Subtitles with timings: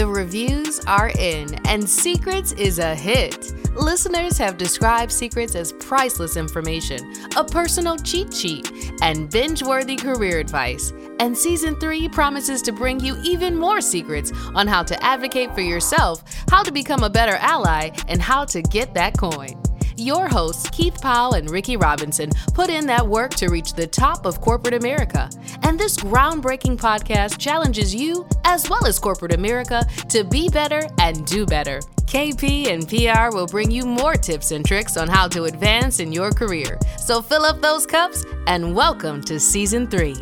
[0.00, 3.52] The reviews are in, and Secrets is a hit.
[3.76, 10.38] Listeners have described Secrets as priceless information, a personal cheat sheet, and binge worthy career
[10.38, 10.94] advice.
[11.18, 15.60] And season three promises to bring you even more secrets on how to advocate for
[15.60, 19.62] yourself, how to become a better ally, and how to get that coin.
[19.96, 24.26] Your hosts, Keith Powell and Ricky Robinson, put in that work to reach the top
[24.26, 25.30] of corporate America.
[25.62, 31.26] And this groundbreaking podcast challenges you, as well as corporate America, to be better and
[31.26, 31.80] do better.
[32.06, 36.12] KP and PR will bring you more tips and tricks on how to advance in
[36.12, 36.78] your career.
[36.98, 40.16] So fill up those cups and welcome to season three.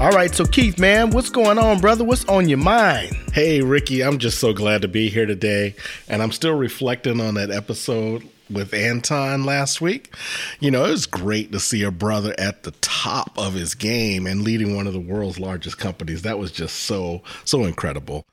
[0.00, 2.04] All right, so Keith, man, what's going on, brother?
[2.04, 3.14] What's on your mind?
[3.34, 5.74] Hey, Ricky, I'm just so glad to be here today.
[6.08, 10.14] And I'm still reflecting on that episode with Anton last week.
[10.58, 14.26] You know, it was great to see a brother at the top of his game
[14.26, 16.22] and leading one of the world's largest companies.
[16.22, 18.24] That was just so, so incredible.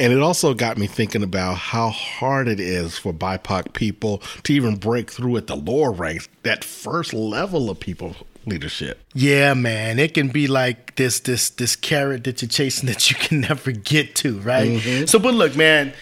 [0.00, 4.52] And it also got me thinking about how hard it is for BIPOC people to
[4.52, 9.02] even break through at the lower ranks, that first level of people leadership.
[9.14, 13.16] Yeah, man, it can be like this this this carrot that you're chasing that you
[13.16, 14.70] can never get to, right?
[14.70, 15.06] Mm-hmm.
[15.06, 15.92] So, but look, man,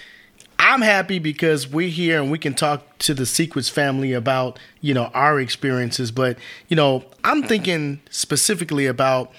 [0.59, 4.95] I'm happy because we're here and we can talk to the Secrets family about you
[4.95, 6.11] know our experiences.
[6.11, 9.33] But you know, I'm thinking specifically about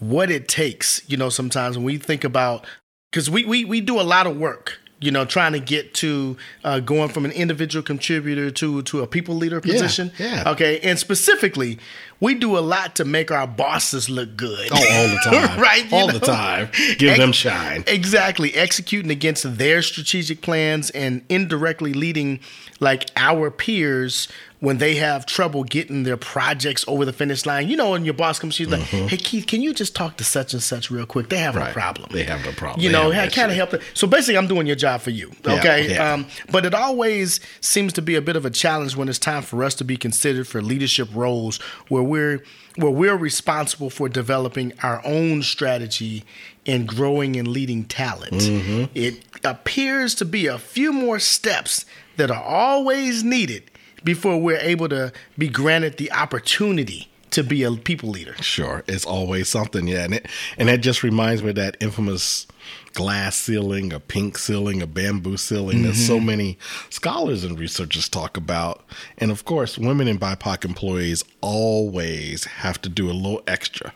[0.00, 1.02] what it takes.
[1.08, 2.66] You know, sometimes when we think about
[3.10, 6.36] because we, we we do a lot of work you know, trying to get to
[6.64, 10.10] uh, going from an individual contributor to to a people leader position.
[10.18, 10.50] Yeah, yeah.
[10.52, 10.80] Okay.
[10.80, 11.78] And specifically,
[12.18, 14.68] we do a lot to make our bosses look good.
[14.72, 15.60] Oh, all the time.
[15.60, 15.92] right?
[15.92, 16.18] all know?
[16.18, 16.70] the time.
[16.98, 17.84] Give Ex- them shine.
[17.86, 18.54] Exactly.
[18.54, 22.40] Executing against their strategic plans and indirectly leading
[22.80, 24.28] like our peers
[24.60, 27.68] when they have trouble getting their projects over the finish line.
[27.68, 29.06] You know, when your boss comes, she's like, mm-hmm.
[29.08, 31.28] "Hey Keith, can you just talk to such and such real quick?
[31.28, 31.70] They have right.
[31.70, 32.08] a problem.
[32.12, 32.82] They have a problem.
[32.82, 33.80] You know, kind of help." Them.
[33.94, 35.32] So basically, I'm doing your job for you.
[35.46, 35.88] Okay.
[35.88, 36.12] Yeah, yeah.
[36.12, 39.42] Um, but it always seems to be a bit of a challenge when it's time
[39.42, 42.42] for us to be considered for leadership roles where we're
[42.76, 46.24] where we're responsible for developing our own strategy
[46.66, 48.32] and growing and leading talent.
[48.32, 48.84] Mm-hmm.
[48.94, 51.86] It appears to be a few more steps
[52.16, 53.70] that are always needed
[54.06, 58.34] before we're able to be granted the opportunity to be a people leader.
[58.40, 62.46] Sure, it's always something, yeah, and it, and that just reminds me of that infamous
[62.94, 65.88] glass ceiling, a pink ceiling, a bamboo ceiling mm-hmm.
[65.88, 66.56] that so many
[66.88, 68.84] scholars and researchers talk about.
[69.18, 73.92] And of course, women and BIPOC employees always have to do a little extra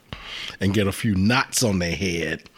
[0.60, 2.50] and get a few knots on their head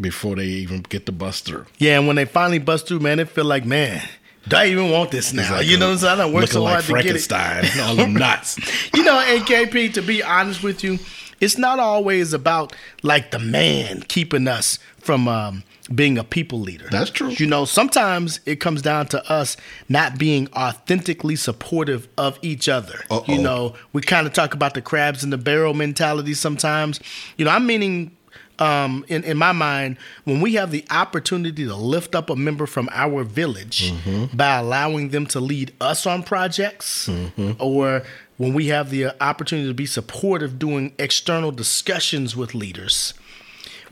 [0.00, 1.66] before they even get to bust through.
[1.78, 4.02] Yeah, and when they finally bust through, man, it feel like, man,
[4.48, 5.56] do I even want this now?
[5.56, 6.20] Like you know what I'm saying?
[6.20, 7.80] I don't work so like hard to get it.
[7.80, 8.58] all them nuts.
[8.94, 10.98] you know, AKP, to be honest with you,
[11.40, 15.62] it's not always about like the man keeping us from um,
[15.94, 16.88] being a people leader.
[16.90, 17.28] That's true.
[17.30, 19.56] You know, sometimes it comes down to us
[19.88, 23.00] not being authentically supportive of each other.
[23.10, 23.24] Uh-oh.
[23.32, 27.00] You know, we kind of talk about the crabs in the barrel mentality sometimes.
[27.36, 28.15] You know, I'm meaning
[28.58, 32.66] um, in, in my mind, when we have the opportunity to lift up a member
[32.66, 34.36] from our village mm-hmm.
[34.36, 37.52] by allowing them to lead us on projects, mm-hmm.
[37.58, 38.02] or
[38.36, 43.14] when we have the opportunity to be supportive doing external discussions with leaders,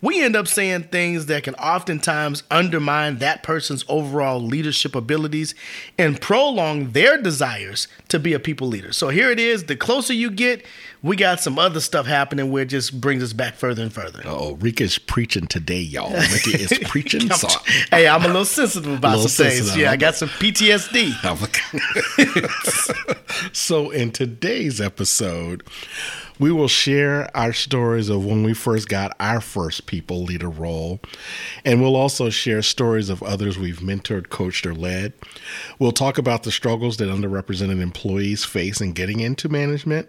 [0.01, 5.55] we end up saying things that can oftentimes undermine that person's overall leadership abilities
[5.99, 8.93] and prolong their desires to be a people leader.
[8.93, 9.65] So here it is.
[9.65, 10.65] The closer you get,
[11.03, 14.23] we got some other stuff happening where it just brings us back further and further.
[14.25, 16.11] Oh, Rika's preaching today, y'all.
[16.13, 17.31] Rika is preaching.
[17.31, 17.49] so,
[17.91, 19.67] hey, I'm a little sensitive about little some sensitive.
[19.69, 19.77] things.
[19.79, 21.15] Yeah, I got some PTSD.
[23.53, 25.63] so in today's episode,
[26.39, 31.01] we will share our stories of when we first got our first people leader role.
[31.65, 35.13] And we'll also share stories of others we've mentored, coached, or led.
[35.79, 40.09] We'll talk about the struggles that underrepresented employees face in getting into management.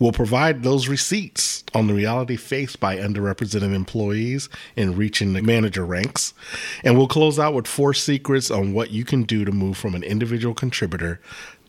[0.00, 5.86] We'll provide those receipts on the reality faced by underrepresented employees in reaching the manager
[5.86, 6.34] ranks.
[6.82, 9.94] And we'll close out with four secrets on what you can do to move from
[9.94, 11.20] an individual contributor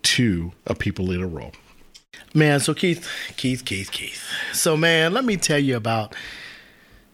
[0.01, 1.51] to a people leader role.
[2.33, 3.07] Man, so Keith,
[3.37, 4.21] Keith, Keith, Keith.
[4.53, 6.15] So, man, let me tell you about,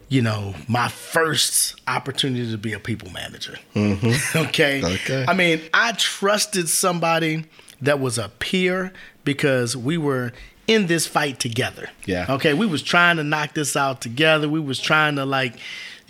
[0.09, 3.57] you know, my first opportunity to be a people manager.
[3.75, 4.37] Mm-hmm.
[4.47, 4.83] okay.
[4.83, 5.25] Okay.
[5.27, 7.45] I mean, I trusted somebody
[7.81, 8.91] that was a peer
[9.23, 10.33] because we were
[10.67, 11.89] in this fight together.
[12.05, 12.25] Yeah.
[12.29, 12.53] Okay.
[12.53, 14.49] We was trying to knock this out together.
[14.49, 15.55] We was trying to like,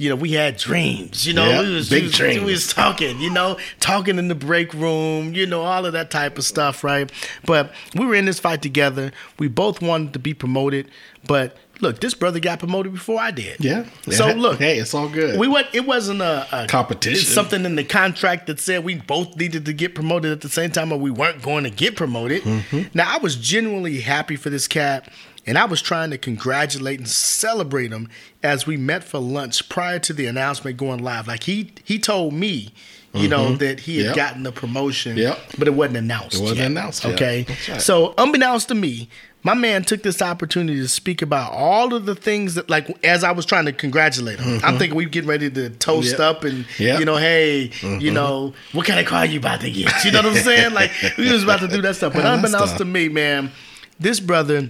[0.02, 1.28] you know, we had dreams.
[1.28, 2.44] You know, Yeah, we was big we was, dreams.
[2.44, 3.20] We was talking.
[3.22, 5.36] You know, talking in the break room.
[5.36, 7.12] You know, all of that type of stuff, right?
[7.46, 9.12] But we were in this fight together.
[9.38, 10.90] We both wanted to be promoted,
[11.26, 11.56] but.
[11.80, 13.60] Look, this brother got promoted before I did.
[13.60, 13.86] Yeah.
[14.12, 15.40] So look, Hey, it's all good.
[15.40, 15.66] We went.
[15.74, 17.20] It wasn't a, a Competition.
[17.20, 20.50] It's something in the contract that said we both needed to get promoted at the
[20.50, 22.44] same time, or we weren't going to get promoted.
[22.44, 22.82] Mm-hmm.
[22.94, 25.10] Now I was genuinely happy for this cat,
[25.48, 28.10] and I was trying to congratulate and celebrate him
[28.44, 31.28] as we met for lunch prior to the announcement going live.
[31.28, 32.74] Like he he told me.
[33.14, 34.08] You know that he had Mm-hmm.
[34.08, 34.16] Yep.
[34.16, 35.38] gotten the promotion, Yep.
[35.60, 36.38] but it wasn't announced.
[36.38, 37.06] It wasn't yet, announced.
[37.06, 37.82] Okay, right.
[37.82, 39.10] so unbeknownst to me,
[39.44, 43.26] my man took this opportunity to speak about all of the things that, like, as
[43.26, 44.62] I was trying to congratulate him.
[44.64, 46.22] I'm thinking we getting ready to toast Mm-hmm.
[46.22, 46.36] Yep.
[46.38, 47.00] up and, Yep.
[47.00, 48.00] you know, hey, Mm-hmm.
[48.00, 49.92] you know, what kind of car you about to get?
[50.06, 50.74] You know what I'm saying?
[50.74, 52.14] Like, we was about to do that stuff.
[52.14, 53.52] But unbeknownst to me, man,
[54.00, 54.70] this brother,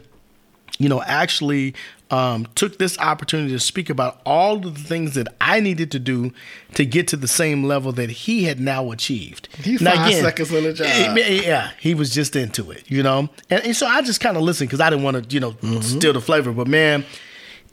[0.79, 1.73] you know, actually
[2.09, 5.99] um, took this opportunity to speak about all of the things that I needed to
[5.99, 6.31] do
[6.73, 9.47] to get to the same level that he had now achieved.
[9.63, 10.87] He's Now, five seconds in the job.
[11.17, 13.29] Yeah, he was just into it, you know?
[13.49, 15.51] And, and so I just kind of listened because I didn't want to, you know,
[15.51, 15.81] Mm-hmm.
[15.81, 16.51] steal the flavor.
[16.51, 17.05] But man,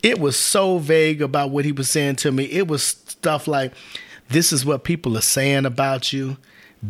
[0.03, 2.45] it was so vague about what he was saying to me.
[2.45, 3.73] It was stuff like,
[4.29, 6.37] this is what people are saying about you.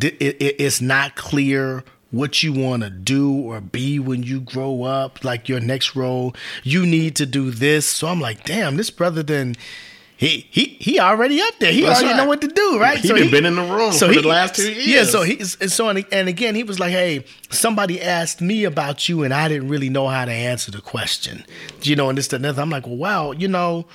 [0.02, 4.84] It- it- It's not clear what you want to do or be when you grow
[4.84, 6.34] up, like your next role.
[6.62, 7.87] You need to do this.
[7.87, 9.56] So I'm like, damn, this brother then.
[10.16, 11.70] He, he he already up there.
[11.70, 12.25] He That's already right.
[12.25, 12.99] know what to do, right?
[12.99, 14.87] He done been in the room for the last two years.
[14.88, 18.64] Yeah, so he and so and, and again he was like, "Hey, somebody asked me
[18.64, 21.44] about you, and I didn't really know how to answer the question,
[21.82, 22.58] you know." And this and that.
[22.58, 23.87] I'm like, "Well, wow, you know."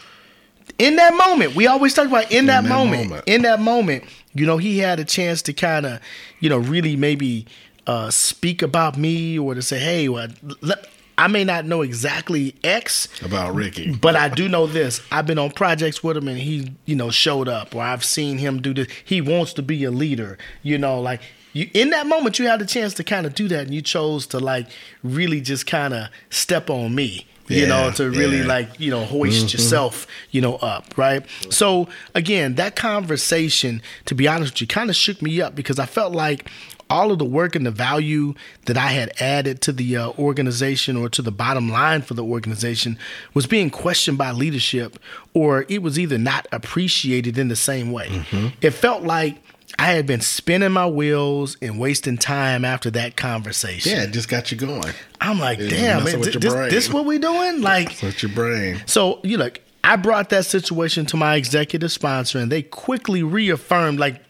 [0.79, 3.27] In that moment, we always talk about in, that, that moment, moment.
[3.27, 5.99] In that moment, you know, he had a chance to kind of,
[6.39, 7.45] you know, really maybe
[7.87, 10.27] uh, speak about me or to say, "Hey, well,
[10.61, 10.87] let,
[11.17, 13.93] I may not know exactly X, about Ricky.
[13.95, 15.01] but I do know this.
[15.11, 18.37] I've been on projects with him and he, you know, showed up or I've seen
[18.39, 18.87] him do this.
[19.03, 21.21] He wants to be a leader, you know, like
[21.53, 23.81] you in that moment you had the chance to kind of do that and you
[23.81, 24.67] chose to like
[25.03, 27.27] really just kind of step on me.
[27.49, 28.45] You know, to really yeah.
[28.45, 31.25] like, you know, hoist yourself, you know, up, right?
[31.49, 35.77] So again, that conversation, to be honest with you, kind of shook me up because
[35.77, 36.49] I felt like
[36.93, 38.35] all of the work and the value
[38.65, 42.23] that I had added to the uh, organization or to the bottom line for the
[42.23, 42.99] organization
[43.33, 44.99] was being questioned by leadership,
[45.33, 48.09] or it was either not appreciated in the same way.
[48.09, 48.47] Mm-hmm.
[48.61, 49.37] It felt like
[49.79, 53.91] I had been spinning my wheels and wasting time after that conversation.
[53.91, 54.93] Yeah, it just got you going.
[55.19, 57.61] I'm like, It damn, man, this, this what we doing?
[57.61, 58.83] Like, That's your brain.
[58.85, 59.49] so you know,
[59.83, 64.21] I brought that situation to my executive sponsor, and they quickly reaffirmed like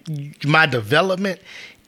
[0.46, 1.40] my development,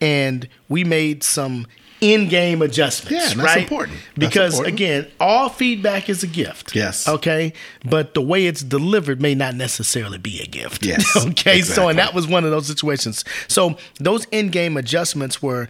[0.01, 1.67] and we made some
[2.01, 3.11] in-game adjustments.
[3.11, 3.63] Yeah, that's right?
[3.63, 3.97] important.
[4.15, 4.75] That's Because important.
[4.75, 6.75] again, all feedback is a gift.
[6.75, 7.07] Yes.
[7.07, 7.53] Okay,
[7.85, 10.85] but the way it's delivered may not necessarily be a gift.
[10.85, 11.61] Yes, okay.
[11.61, 13.23] So, and that was one of those situations.
[13.47, 15.67] So those in-game adjustments were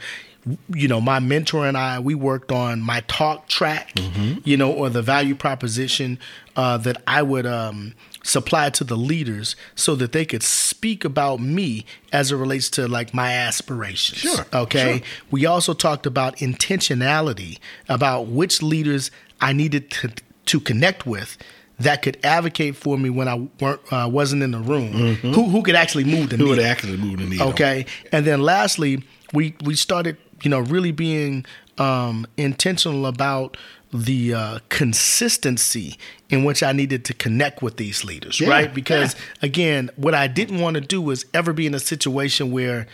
[0.71, 4.41] you know, my mentor and I, we worked on my talk track, Mm-hmm.
[4.43, 6.19] you know, or the value proposition
[6.55, 10.43] uh, that I would um, supply to the leaders so that they could
[10.85, 11.83] speak about me
[12.13, 14.19] as it relates to like my aspirations.
[14.19, 14.99] Sure, Okay.
[14.99, 15.07] sure.
[15.31, 17.57] We also talked about intentionality,
[17.89, 19.09] about which leaders
[19.41, 20.11] I needed to,
[20.45, 21.37] to connect with.
[21.79, 25.15] That could advocate for me when I weren't uh, wasn't in the room.
[25.15, 26.43] Who who could actually move the Mm-hmm.
[26.45, 26.55] Who needle?
[26.57, 27.49] would actually move the needle?
[27.49, 29.03] Okay, and then lastly,
[29.33, 31.45] we we started, you know, really being
[31.77, 33.57] um, intentional about
[34.03, 35.97] the uh, consistency
[36.29, 38.73] in which I needed to connect with these leaders, Yeah, right?
[38.73, 39.21] Because yeah.
[39.43, 42.87] again, what I didn't want to do was ever be in a situation where.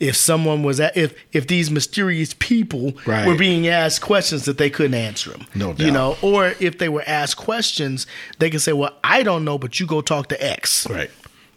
[0.00, 3.26] If someone was at, if if these mysterious people Right.
[3.26, 5.84] were being asked questions that they couldn't answer them, No doubt.
[5.84, 8.06] you know, or if they were asked questions,
[8.38, 11.10] they could say, "Well, I don't know, but you go talk to X." Right.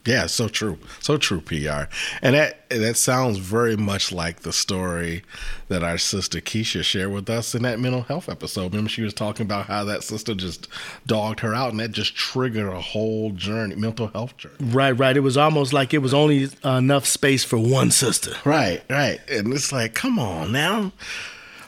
[0.06, 0.80] Yeah, so true.
[1.00, 1.84] So true, PR.
[2.22, 5.24] And that that sounds very much like the story
[5.68, 8.72] that our sister Keisha shared with us in that mental health episode.
[8.72, 10.68] Remember she was talking about how that sister just
[11.06, 14.56] dogged her out and that just triggered a whole journey, mental health journey.
[14.60, 15.16] Right, right.
[15.16, 18.34] It was almost like it was only enough space for one sister.
[18.44, 19.20] Right, right.
[19.30, 20.94] And it's like, come on now.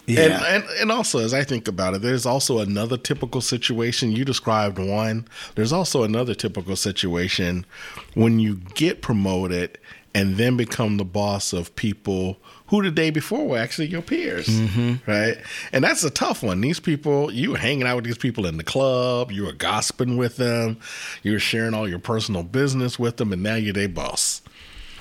[0.06, 0.22] Yeah.
[0.22, 4.12] And, and and also as I think about it, there's also another typical situation.
[4.12, 5.28] You described one.
[5.56, 7.66] There's also another typical situation
[8.14, 9.78] when you get promoted
[10.16, 14.48] and then become the boss of people who the day before were actually your peers.
[14.48, 15.10] Mm-hmm.
[15.10, 15.38] Right?
[15.72, 16.62] And that's a tough one.
[16.62, 20.18] These people, you were hanging out with these people in the club, you were gossiping
[20.18, 20.80] with them,
[21.24, 24.42] you were sharing all your personal business with them, and now you're their boss.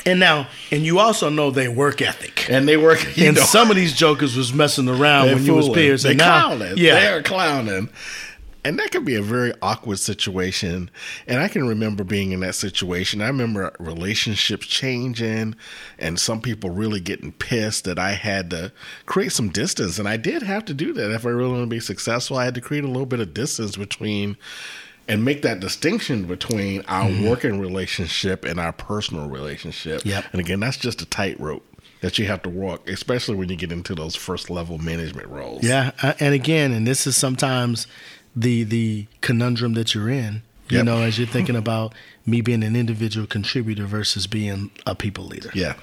[0.04, 2.50] And now, and you also know they work ethic.
[2.50, 5.54] And they work and know, some of these jokers was messing around They're when you
[5.54, 5.80] was fooling.
[5.80, 6.02] peers.
[6.02, 6.74] They're clowning.
[6.76, 7.88] yeah, They're clowning.
[8.64, 10.90] and that could be a very awkward situation.
[11.28, 13.22] And I can remember being in that situation.
[13.22, 15.54] I remember relationships changing
[16.00, 18.72] and some people really getting pissed that I had to
[19.06, 19.98] create some distance.
[20.00, 21.12] And I did have to do that.
[21.12, 23.34] If I really want to be successful, I had to create a little bit of
[23.34, 24.36] distance between
[25.08, 27.28] and make that distinction between our mm-hmm.
[27.28, 30.04] working relationship and our personal relationship.
[30.04, 30.24] Yep.
[30.32, 31.66] And again, that's just a tightrope
[32.00, 35.64] that you have to walk, especially when you get into those first level management roles.
[35.64, 37.86] Yeah, uh, and again, and this is sometimes
[38.36, 40.42] the the conundrum that you're in.
[40.68, 40.86] You yep.
[40.86, 41.92] know, as you're thinking about
[42.24, 45.50] me being an individual contributor versus being a people leader.
[45.54, 45.74] Yeah.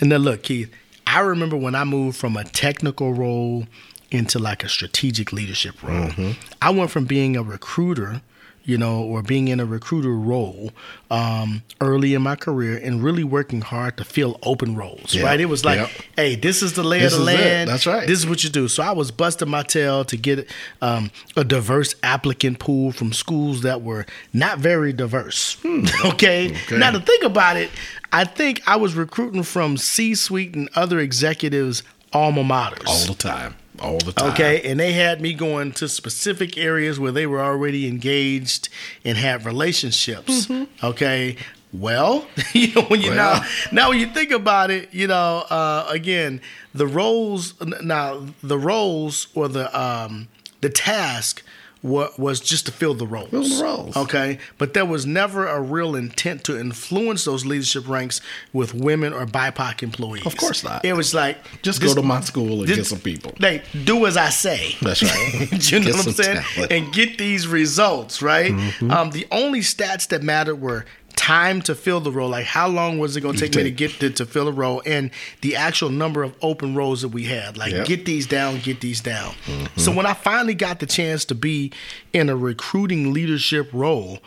[0.00, 0.70] And then look, Keith,
[1.06, 3.66] I remember when I moved from a technical role
[4.10, 6.08] into like a strategic leadership role.
[6.08, 6.30] Mm-hmm.
[6.62, 8.22] I went from being a recruiter
[8.68, 10.72] you know, or being in a recruiter role
[11.10, 15.40] um, early in my career and really working hard to fill open roles, right?
[15.40, 17.70] It was like, hey, this is the lay this of the land.
[17.70, 17.72] It.
[17.72, 18.06] That's right.
[18.06, 18.68] This is what you do.
[18.68, 20.46] So I was busting my tail to get
[20.82, 25.54] um, a diverse applicant pool from schools that were not very diverse.
[25.62, 25.86] Hmm.
[26.04, 26.50] okay?
[26.50, 26.76] okay.
[26.76, 27.70] Now to think about it,
[28.12, 31.82] I think I was recruiting from C-suite and other executives
[32.12, 34.32] alma maters all the time all the time.
[34.32, 38.68] Okay, and they had me going to specific areas where they were already engaged
[39.04, 40.46] and had relationships.
[40.46, 40.86] Mm-hmm.
[40.86, 41.36] Okay,
[41.72, 43.40] well, you know when you well.
[43.40, 46.40] now now when you think about it, you know, uh, again,
[46.74, 50.28] the roles now the roles or the um,
[50.60, 51.42] the task
[51.82, 53.30] was just to fill the roles.
[53.30, 53.96] Fill the roles.
[53.96, 54.38] Okay.
[54.56, 58.20] But there was never a real intent to influence those leadership ranks
[58.52, 60.26] with women or BIPOC employees.
[60.26, 60.84] Of course not.
[60.84, 63.32] It was like just this, go to my school and this, get some people.
[63.38, 64.76] They do as I say.
[64.82, 65.48] That's right.
[65.70, 66.42] you know what I'm saying?
[66.42, 66.72] Talent.
[66.72, 68.52] And get these results, right?
[68.52, 68.90] Mm-hmm.
[68.90, 70.84] Um, the only stats that mattered were
[71.18, 72.30] time to fill the role.
[72.30, 74.52] Like how long was it going to take me to get to, to fill a
[74.52, 75.10] role, and
[75.40, 77.58] the actual number of open roles that we had.
[77.58, 77.86] Like yep.
[77.86, 79.34] get these down, get these down.
[79.44, 79.80] Mm-hmm.
[79.80, 81.72] So when I finally got the chance to be
[82.12, 84.20] in a recruiting leadership role,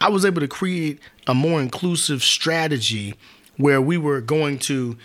[0.00, 3.14] I was able to create a more inclusive strategy
[3.56, 4.98] where we were going to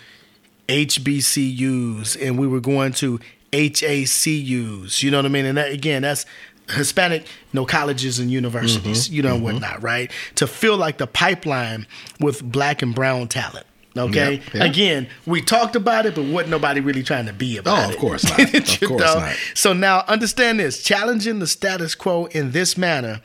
[0.68, 3.20] HBCUs and we were going to
[3.52, 5.02] HACUs.
[5.04, 5.46] You know what I mean?
[5.46, 6.26] And that, again, that's
[6.70, 9.44] Hispanic, you know, colleges and universities, mm-hmm, you know, mm-hmm.
[9.44, 10.10] whatnot, right?
[10.36, 11.86] To fill like the pipeline
[12.20, 13.66] with black and brown talent.
[13.96, 14.34] Okay.
[14.34, 14.70] Yep, yep.
[14.70, 17.98] Again, we talked about it, but what nobody really trying to be about oh, of
[17.98, 18.54] course not.
[18.54, 19.20] of course know?
[19.20, 19.36] not.
[19.54, 23.20] So now understand this: challenging the status quo in this manner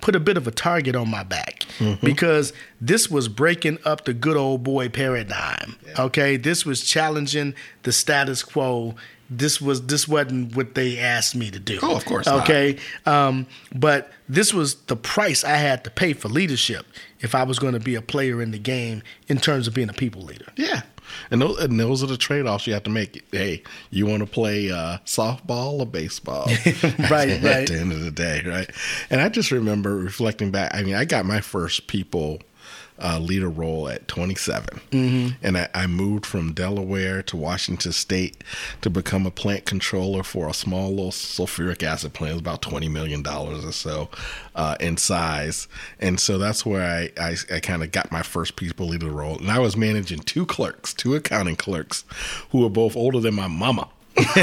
[0.00, 2.04] put a bit of a target on my back mm-hmm.
[2.04, 5.76] because this was breaking up the good old boy paradigm.
[5.86, 6.02] Yeah.
[6.02, 8.94] Okay, this was challenging the status quo
[9.38, 11.78] this was this wasn't what they asked me to do.
[11.82, 12.26] Oh, of course.
[12.26, 16.86] Okay, um, but this was the price I had to pay for leadership
[17.20, 19.88] if I was going to be a player in the game in terms of being
[19.88, 20.46] a people leader.
[20.56, 20.82] Yeah.
[21.30, 23.24] And those, and those are the trade offs you have to make.
[23.30, 26.46] Hey, you want to play uh, softball or baseball?
[27.10, 27.68] right, at, right.
[27.68, 28.70] the end of the day, right?
[29.10, 30.74] And I just remember reflecting back.
[30.74, 32.40] I mean, I got my first people
[32.98, 34.80] uh, leader role at 27.
[34.90, 35.28] Mm-hmm.
[35.42, 38.44] And I, I, moved from Delaware to Washington State
[38.82, 42.30] to become a plant controller for a small little sulfuric acid plant.
[42.30, 44.10] It was about $20 million or so
[44.54, 45.66] uh, in size.
[45.98, 49.38] And so that's where I, I, I kind of got my first people leader role.
[49.38, 52.04] And I was managing two clerks, two accounting clerks,
[52.50, 53.88] who were both older than my mama.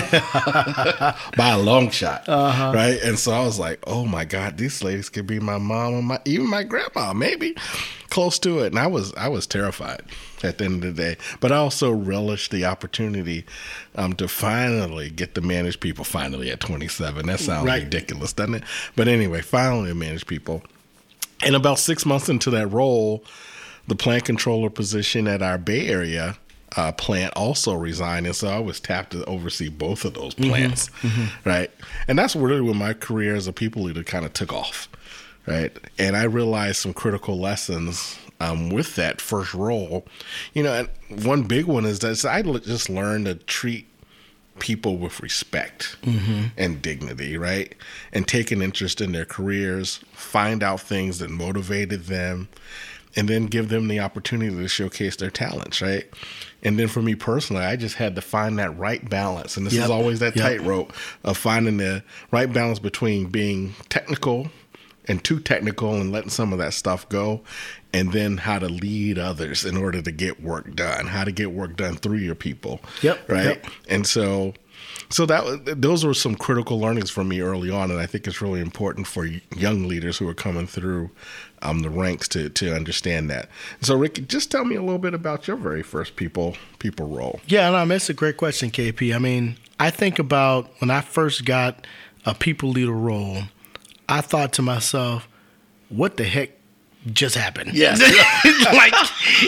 [1.37, 2.73] by a long shot, uh-huh.
[2.75, 3.01] right?
[3.01, 6.05] And so I was like, "Oh my God, these ladies could be my mom and
[6.05, 7.55] my even my grandma, maybe
[8.09, 10.01] close to it." And I was I was terrified
[10.43, 13.45] at the end of the day, but I also relished the opportunity
[13.95, 16.03] um, to finally get to manage people.
[16.03, 17.83] Finally, at 27, that sounds right.
[17.83, 18.63] ridiculous, doesn't it?
[18.97, 20.63] But anyway, finally manage people.
[21.43, 23.23] And about six months into that role,
[23.87, 26.37] the plant controller position at our Bay Area
[26.77, 30.49] uh, plant also resigned, and so I was tapped to oversee both of those mm-hmm.
[30.49, 31.07] plants, mm-hmm.
[31.07, 31.49] Mm-hmm.
[31.49, 31.71] right?
[32.07, 34.87] And that's really when my career as a people leader kind of took off,
[35.47, 35.75] right?
[35.97, 40.05] And I realized some critical lessons um, with that first role.
[40.53, 40.73] You know,
[41.09, 43.87] and one big one is that I just learned to treat
[44.59, 46.47] people with respect mm-hmm.
[46.57, 47.75] and dignity, right?
[48.13, 52.47] And take an interest in their careers, find out things that motivated them,
[53.15, 56.05] and then give them the opportunity to showcase their talents, right?
[56.63, 59.57] And then for me personally, I just had to find that right balance.
[59.57, 59.85] And this yep.
[59.85, 60.45] is always that yep.
[60.45, 64.49] tightrope of finding the right balance between being technical
[65.07, 67.41] and too technical and letting some of that stuff go.
[67.93, 71.51] And then how to lead others in order to get work done, how to get
[71.51, 72.79] work done through your people.
[73.01, 73.29] Yep.
[73.29, 73.45] Right.
[73.45, 73.65] Yep.
[73.89, 74.53] And so
[75.09, 78.41] so that those were some critical learnings for me early on, and I think it's
[78.41, 79.25] really important for
[79.55, 81.11] young leaders who are coming through
[81.61, 83.49] um, the ranks to to understand that.
[83.81, 87.39] So, Rick, just tell me a little bit about your very first people people role.
[87.47, 89.15] Yeah, no, that's a great question, KP.
[89.15, 91.85] I mean, I think about when I first got
[92.25, 93.43] a people leader role.
[94.07, 95.27] I thought to myself,
[95.89, 96.51] what the heck
[97.13, 97.73] just happened?
[97.73, 97.99] Yes.
[98.73, 98.93] like,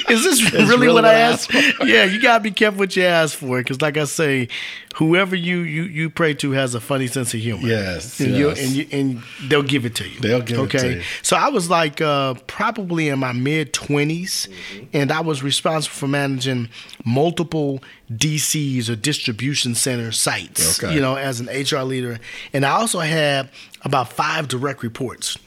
[0.10, 3.04] is this really, really what, what I asked yeah, you gotta be careful what you
[3.04, 4.48] ask for, because like I say,
[4.96, 7.68] whoever you you you pray to has a funny sense of humor.
[7.68, 8.60] Yes, and you yes.
[8.62, 10.20] and you and they'll give it to you.
[10.20, 10.96] They'll give it to you.
[10.98, 11.04] Okay.
[11.22, 14.86] So I was like uh, probably in my mid 20s, Mm-hmm.
[14.94, 16.70] and I was responsible for managing
[17.06, 20.82] multiple DCs or distribution center sites.
[20.84, 20.94] Okay.
[20.94, 22.20] You know, as an HR leader,
[22.54, 23.50] and I also had
[23.84, 25.38] about five direct reports.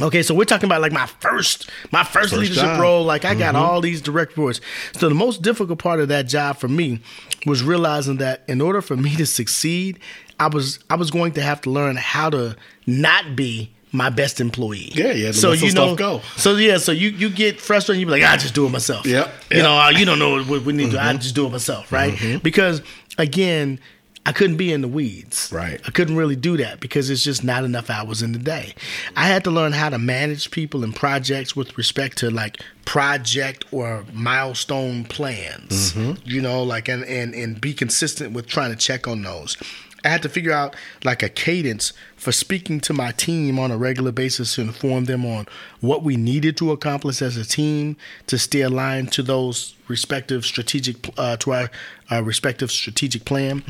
[0.00, 2.80] Okay, so we're talking about like my first my first, First leadership job.
[2.80, 3.04] role.
[3.04, 4.60] Like I got all these direct reports.
[4.92, 7.00] So the most difficult part of that job for me
[7.46, 9.98] was realizing that in order for me to succeed,
[10.38, 12.56] I was I was going to have to learn how to
[12.86, 14.92] not be my best employee.
[14.94, 16.20] Yeah, yeah, So you know, go.
[16.36, 17.98] so yeah, so you you get frustrated.
[18.00, 19.04] You be like, I just do it myself.
[19.04, 19.34] Yep, You yep.
[19.50, 19.62] Mm-hmm.
[19.64, 21.02] know, uh, you don't know what we need to.
[21.02, 22.40] I just do it myself, right?
[22.42, 22.80] Because
[23.18, 23.80] again.
[24.26, 25.50] I couldn't be in the weeds.
[25.50, 25.80] Right.
[25.86, 28.74] I couldn't really do that because it's just not enough hours in the day.
[29.16, 33.64] I had to learn how to manage people and projects with respect to like project
[33.72, 35.94] or milestone plans.
[35.94, 36.28] Mm-hmm.
[36.28, 39.56] You know, like and, and and be consistent with trying to check on those.
[40.04, 43.76] I had to figure out like a cadence for speaking to my team on a
[43.76, 45.46] regular basis to inform them on
[45.80, 51.08] what we needed to accomplish as a team to stay aligned to those respective strategic
[51.18, 51.70] uh, to our,
[52.10, 53.62] our respective strategic plan.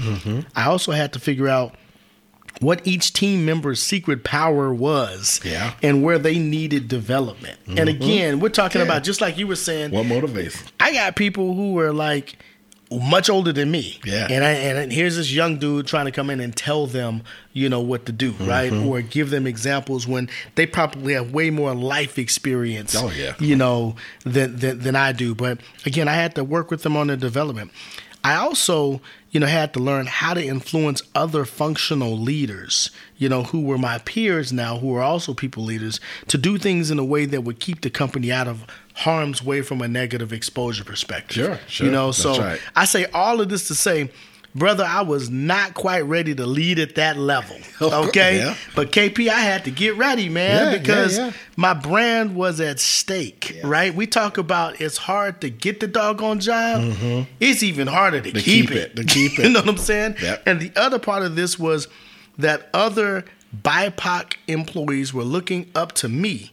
[0.57, 1.75] I also had to figure out
[2.61, 5.73] what each team member's secret power was Yeah.
[5.83, 7.59] and where they needed development.
[7.69, 8.87] And again, we're talking Yeah.
[8.87, 10.61] about just like you were saying, What motivates?
[10.79, 12.37] I got people who are like
[12.91, 14.01] much older than me.
[14.05, 14.27] Yeah.
[14.29, 17.69] And I, and here's this young dude trying to come in and tell them, you
[17.69, 18.73] know, what to do, right?
[18.73, 18.89] Mm-hmm.
[18.89, 22.97] Or give them examples when they probably have way more life experience.
[22.97, 23.35] Oh, yeah.
[23.39, 25.35] You know, than, than than I do.
[25.35, 27.71] But again, I had to work with them on their development.
[28.23, 33.45] I also, you know, had to learn how to influence other functional leaders, you know,
[33.45, 37.05] who were my peers now, who are also people leaders, to do things in a
[37.05, 41.35] way that would keep the company out of harm's way from a negative exposure perspective.
[41.47, 41.87] Sure, sure.
[41.87, 42.61] You know, That's so right.
[42.77, 44.11] I say all of this to say,
[44.55, 47.57] brother, I was not quite ready to lead at that level.
[47.81, 48.37] Okay.
[48.39, 48.57] Yeah.
[48.77, 51.33] But KP, I had to get ready, man, Yeah, because yeah.
[51.57, 53.95] my brand was at stake, right?
[53.95, 56.83] We talk about it's hard to get the doggone job.
[56.83, 57.31] Mm-hmm.
[57.41, 58.77] It's even harder to, To keep, keep it.
[58.93, 59.45] it, to keep it.
[59.45, 60.17] you know what I'm saying?
[60.21, 60.43] Yep.
[60.47, 61.89] And the other part of this was
[62.37, 63.25] that other
[63.63, 66.51] BIPOC employees were looking up to me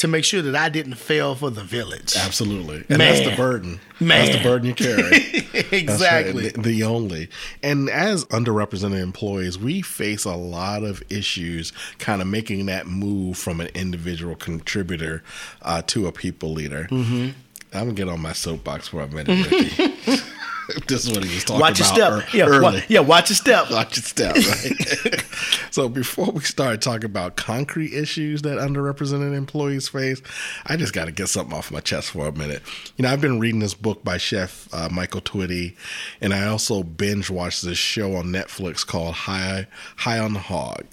[0.00, 2.16] to make sure that I didn't fail for the village.
[2.16, 2.86] Absolutely.
[2.88, 3.80] And that's the burden.
[4.00, 4.24] Man.
[4.24, 5.18] That's the burden you carry.
[5.52, 5.72] That's right.
[5.74, 6.48] exactly.
[6.48, 7.28] The, the only.
[7.62, 13.36] And as underrepresented employees, we face a lot of issues kind of making that move
[13.36, 15.22] from an individual contributor
[15.60, 16.88] uh, to a people leader.
[16.90, 17.32] Mm-hmm.
[17.74, 20.22] I'm going to get on my soapbox for a minute, Ricky.
[20.88, 21.70] this is what he was talking about.
[21.70, 22.34] Watch your about step.
[22.34, 23.70] ear- yeah, wa- yeah, watch your step.
[23.70, 25.24] Watch your step, right?
[25.70, 30.20] so before we start talking about concrete issues that underrepresented employees face,
[30.66, 32.62] I just got to get something off my chest for a minute.
[32.96, 35.76] You know, I've been reading this book by Chef uh, Michael Twitty,
[36.20, 40.84] and I also binge watched this show on Netflix called High High on the Hog,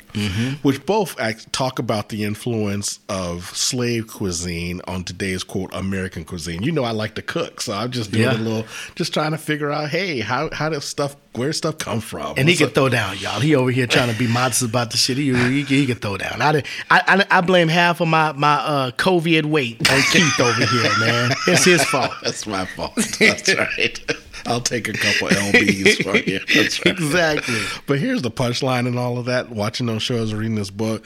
[0.62, 6.64] which both act, talk about the influence of slave cuisine on today's quote American cuisine.
[6.64, 8.34] You know, I like to cook, so I'm just doing Yeah.
[8.34, 11.78] a little, just trying to figure out, hey, how how does stuff, where does stuff
[11.78, 12.36] come from?
[12.38, 12.74] And he What's can up?
[12.74, 13.40] throw down, y'all.
[13.40, 15.18] He over here trying to be modest about the shit.
[15.18, 16.42] He, he, he can throw down.
[16.42, 20.66] I, I, I, I blame half of my my uh, COVID weight on Keith over
[20.66, 21.32] here, man.
[21.48, 22.12] It's his fault.
[22.24, 22.96] That's my fault.
[23.20, 24.00] That's right.
[24.46, 26.40] I'll take a couple lbs for you.
[26.56, 26.94] That's right.
[26.96, 27.60] Exactly.
[27.86, 29.50] But here's the punchline and all of that.
[29.50, 31.04] Watching those shows, reading this book,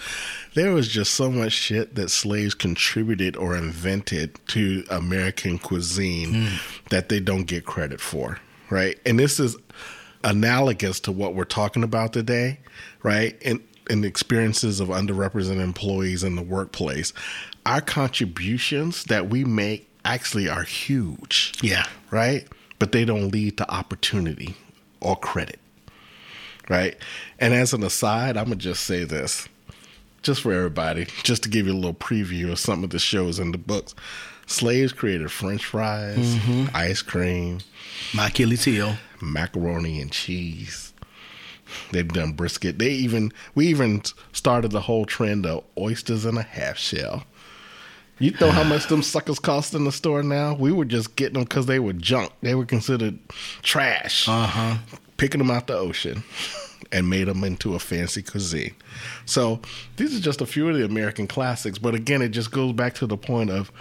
[0.53, 6.49] there was just so much shit that slaves contributed or invented to American cuisine
[6.91, 8.37] that they don't get credit for,
[8.71, 8.97] right?
[9.05, 9.55] And this is
[10.23, 12.59] analogous to what we're talking about today,
[13.03, 13.37] right?
[13.45, 17.13] And and the experiences of underrepresented employees in the workplace.
[17.65, 21.85] Our contributions that we make actually are huge Yeah.
[22.09, 22.47] right?
[22.79, 24.55] But they don't lead to opportunity
[25.01, 25.59] or credit,
[26.69, 26.95] right?
[27.39, 29.47] And as an aside, I'm gonna just say this,
[30.23, 33.39] just for everybody, just to give you a little preview of some of the shows
[33.39, 33.93] in the books.
[34.51, 36.37] Slaves created French fries,
[36.73, 37.59] ice cream,
[38.13, 38.95] heel.
[39.21, 40.93] macaroni and cheese.
[41.91, 42.77] They've done brisket.
[42.77, 44.01] They even we even
[44.33, 47.23] started the whole trend of oysters in a half shell.
[48.19, 50.53] You know how much them suckers cost in the store now?
[50.53, 52.31] We were just getting them because they were junk.
[52.41, 53.17] They were considered
[53.63, 54.27] trash.
[54.27, 54.77] Uh huh.
[55.17, 56.23] Picking them out the ocean
[56.91, 58.75] and made them into a fancy cuisine.
[59.25, 59.59] So
[59.97, 61.79] these are just a few of the American classics.
[61.79, 63.71] But again, it just goes back to the point of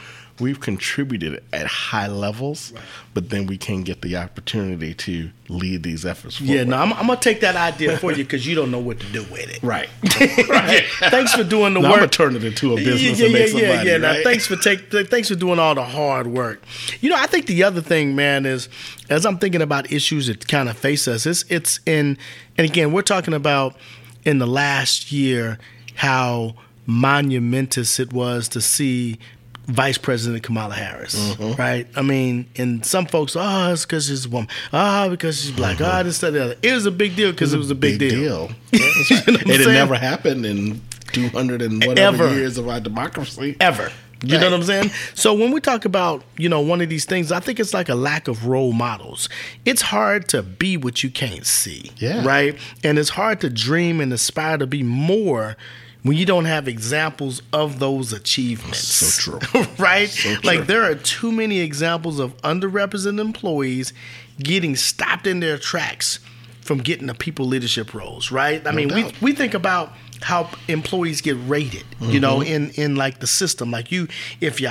[0.40, 2.82] we've contributed at high levels, right.
[3.14, 6.38] but then we can't get the opportunity to lead these efforts.
[6.38, 6.52] Forward.
[6.52, 9.00] Yeah, no, I'm, I'm, gonna take that idea for you because you don't know what
[9.00, 9.62] to do with it.
[9.62, 9.88] Right.
[10.48, 10.84] right.
[11.10, 11.94] thanks for doing the now work.
[11.94, 13.18] I'm gonna turn it into a business.
[13.18, 13.92] Yeah, yeah, yeah, money, yeah.
[13.92, 14.00] Right?
[14.00, 14.90] Now, thanks for take.
[14.90, 16.62] Thanks for doing all the hard work.
[17.00, 18.68] You know, I think the other thing, man, is
[19.08, 22.18] as I'm thinking about issues that kind of face us, it's it's in,
[22.56, 23.76] and again, we're talking about
[24.24, 25.58] in the last year
[25.94, 26.54] how
[26.86, 29.18] monumentous it was to see
[29.66, 31.60] Vice President Kamala Harris, mm-hmm.
[31.60, 31.86] right?
[31.94, 34.48] I mean, and some folks, oh, it's because she's a woman.
[34.72, 35.80] Ah, oh, because she's black.
[35.80, 36.00] Ah, mm-hmm.
[36.00, 36.58] oh, this, that, that.
[36.62, 38.48] It was a big deal because it, it, was a big, big deal.
[38.48, 38.56] deal.
[38.72, 40.80] you know it had never happened in
[41.12, 42.34] 200 and whatever Ever.
[42.34, 43.56] years of our democracy.
[43.60, 43.90] Ever.
[44.22, 44.40] You right.
[44.42, 44.90] know what I'm saying?
[45.14, 47.88] So when we talk about, you know, one of these things, I think it's like
[47.88, 49.28] a lack of role models.
[49.64, 51.90] It's hard to be what you can't see.
[51.96, 52.24] Yeah.
[52.24, 52.58] Right?
[52.84, 55.56] And it's hard to dream and aspire to be more
[56.02, 58.78] when you don't have examples of those achievements.
[58.80, 59.60] So true.
[59.78, 60.08] right?
[60.08, 60.40] So true.
[60.42, 63.92] Like there are too many examples of underrepresented employees
[64.38, 66.20] getting stopped in their tracks
[66.60, 68.66] from getting the people leadership roles, right?
[68.66, 69.20] I no mean, doubt.
[69.20, 72.10] we we think about how employees get rated, mm-hmm.
[72.10, 73.70] you know, in in like the system.
[73.70, 74.08] Like you,
[74.40, 74.68] if you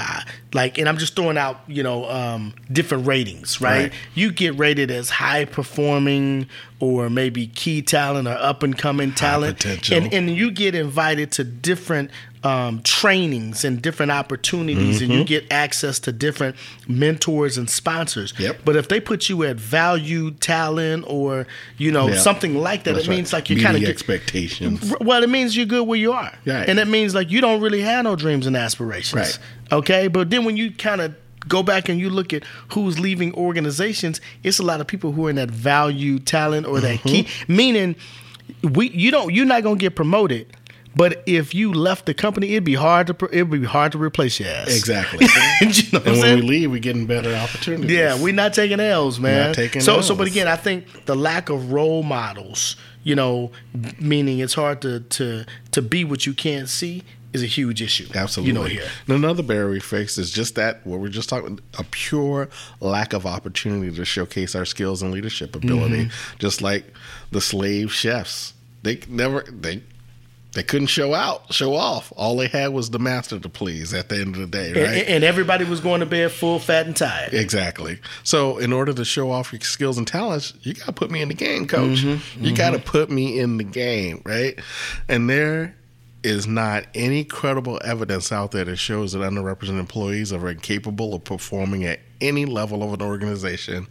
[0.53, 3.83] like, and I'm just throwing out, you know, um, different ratings, right?
[3.83, 3.93] right?
[4.15, 6.47] You get rated as high performing
[6.79, 11.43] or maybe key talent or up and coming talent, and and you get invited to
[11.43, 12.12] different
[12.43, 15.04] um, trainings and different opportunities, mm-hmm.
[15.04, 15.28] and you mm-hmm.
[15.28, 16.56] get access to different
[16.88, 18.34] mentors and sponsors.
[18.39, 18.62] Yep.
[18.63, 21.47] But if they put you at value talent or
[21.78, 22.17] you know yep.
[22.17, 23.15] something like that, That's it right.
[23.17, 24.93] means like you kind of expectations.
[25.02, 26.69] Well, it means you're good where you are, right.
[26.69, 29.13] and it means like you don't really have no dreams and aspirations.
[29.13, 29.39] Right.
[29.71, 31.15] Okay, but then when you kind of
[31.47, 35.28] go back and you look at who's leaving organizations, it's a lot of people who
[35.28, 37.08] are in that value talent or that mm-hmm.
[37.08, 37.95] key meaning
[38.63, 40.47] we you don't you're not gonna get promoted
[40.95, 44.39] but if you left the company, it'd be hard to it'd be hard to replace
[44.39, 44.75] your ass.
[44.75, 45.28] Exactly.
[45.62, 47.91] you know and when we leave, we're getting better opportunities.
[47.91, 49.47] Yeah, we're not taking L's, man.
[49.47, 50.08] Not taking so L's.
[50.08, 53.52] so, but again, I think the lack of role models, you know,
[53.99, 58.08] meaning it's hard to to to be what you can't see is a huge issue.
[58.15, 58.47] Absolutely.
[58.47, 58.89] You know, here.
[59.08, 62.49] And Another barrier we face is just that what we're just talking a pure
[62.80, 66.06] lack of opportunity to showcase our skills and leadership ability.
[66.06, 66.38] Mm-hmm.
[66.39, 66.86] Just like
[67.32, 68.54] the slave chefs.
[68.82, 69.84] They never they
[70.53, 72.12] they couldn't show out, show off.
[72.15, 74.99] All they had was the master to please at the end of the day, right?
[74.99, 77.33] And, and, everybody was going to bed full, fat, and tired.
[77.33, 77.99] Exactly.
[78.23, 81.21] So, in order to show off your skills and talents, you got to put me
[81.21, 81.99] in the game, coach.
[81.99, 82.55] Mm-hmm, you mm-hmm.
[82.55, 84.59] got to put me in the game, right?
[85.07, 85.75] And there
[86.23, 91.23] is not any credible evidence out there that shows that underrepresented employees are incapable of
[91.23, 93.88] performing at any level of an organization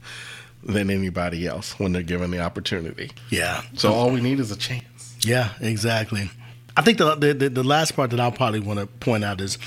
[0.65, 3.13] than anybody else when they're given the opportunity.
[3.31, 3.63] Yeah.
[3.75, 5.17] So, all we need is a chance.
[5.21, 6.31] Yeah, exactly.
[6.79, 9.59] I think the, the the last part that I'll probably want to point out is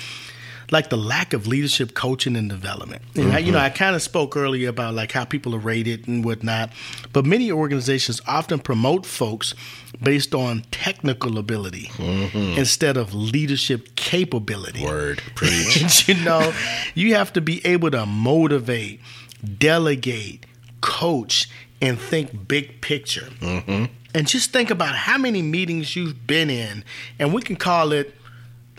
[0.70, 3.02] like the lack of leadership coaching and development.
[3.14, 3.36] And mm-hmm.
[3.36, 6.24] I, you know, I kind of spoke earlier about like how people are rated and
[6.24, 6.72] whatnot,
[7.12, 9.54] but many organizations often promote folks
[10.02, 12.58] based on technical ability mm-hmm.
[12.58, 14.82] instead of leadership capability.
[14.82, 16.08] Word, preach.
[16.08, 16.54] you know,
[16.94, 19.00] you have to be able to motivate,
[19.58, 20.46] delegate,
[20.80, 21.50] coach,
[21.82, 23.28] and think big picture.
[23.40, 26.84] Mm-hmm and just think about how many meetings you've been in,
[27.18, 28.14] and we can call it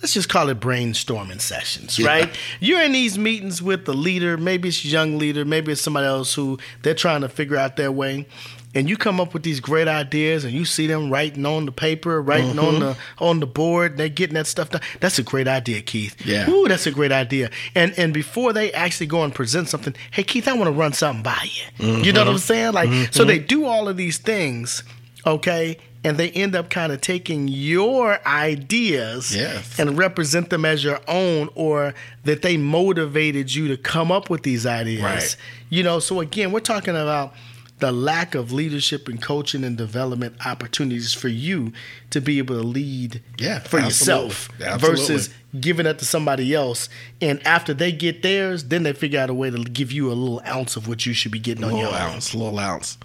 [0.03, 2.07] let's just call it brainstorming sessions, yeah.
[2.07, 2.39] right?
[2.59, 6.05] You're in these meetings with the leader, maybe it's a young leader, maybe it's somebody
[6.05, 8.27] else who they're trying to figure out their way.
[8.75, 11.71] And you come up with these great ideas, and you see them writing on the
[11.71, 12.59] paper, writing mm-hmm.
[12.59, 13.97] on the on the board.
[13.97, 14.81] They're getting that stuff done.
[14.99, 16.25] That's a great idea, Keith.
[16.25, 16.49] Yeah.
[16.49, 17.51] Ooh, that's a great idea.
[17.75, 20.91] And and before they actually go and present something, hey Keith, I want to run
[20.91, 21.85] something by you.
[21.85, 22.03] Mm-hmm.
[22.03, 22.73] You know what I'm saying?
[22.73, 23.11] Like, mm-hmm.
[23.11, 24.81] so they do all of these things
[25.25, 25.77] okay?
[26.03, 29.79] And they end up kind of taking your ideas yes.
[29.79, 31.93] and represent them as your own, or
[32.25, 35.01] that they motivated you to come up with these ideas.
[35.01, 35.37] Right.
[35.69, 37.33] You know, so again, we're talking about
[37.79, 41.73] the lack of leadership and coaching and development opportunities for you
[42.11, 43.85] to be able to lead yeah, for absolutely.
[44.29, 44.89] yourself absolutely.
[44.89, 46.87] versus giving it to somebody else.
[47.19, 50.13] And after they get theirs, then they figure out a way to give you a
[50.13, 52.41] little ounce of what you should be getting on your ounce, own.
[52.41, 52.97] Little ounce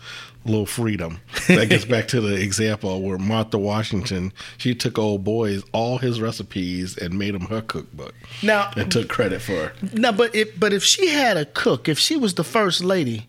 [0.48, 1.20] little freedom.
[1.46, 6.20] That gets back to the example where Martha Washington, she took old boys all his
[6.20, 8.14] recipes and made them her cookbook.
[8.42, 9.72] Now and took credit for.
[9.92, 13.27] Now, but if but if she had a cook, if she was the first lady,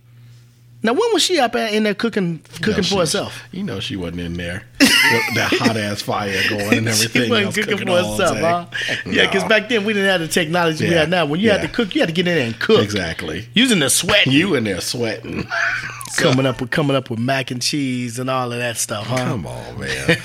[0.82, 3.44] Now, when was she up at, in there cooking cooking No, for herself?
[3.52, 4.64] You know she wasn't in there.
[4.80, 7.24] That hot ass fire going and everything.
[7.24, 8.66] she wasn't cooking, cooking for herself, huh?
[9.06, 11.26] Yeah, because back then we didn't have the technology we have now.
[11.26, 12.82] When you had to cook, you had to get in there and cook.
[12.82, 13.50] Exactly.
[13.54, 14.28] Using the sweat.
[14.28, 15.48] You in there sweating.
[16.18, 19.18] coming up with coming up with mac and cheese and all of that stuff, huh?
[19.18, 20.08] Come on, man.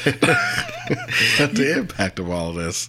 [1.52, 2.88] the impact of all of this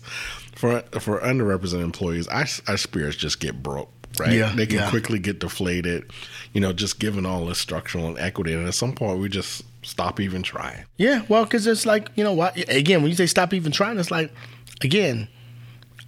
[0.55, 3.89] for for underrepresented employees, our, our spirits just get broke.
[4.19, 4.89] Right, Yeah, they can yeah.
[4.89, 6.09] quickly get deflated.
[6.53, 10.19] You know, just given all this structural inequity, and at some point, we just stop
[10.19, 10.85] even trying.
[10.97, 12.57] Yeah, well, because it's like you know what?
[12.69, 14.31] Again, when you say stop even trying, it's like
[14.81, 15.27] again,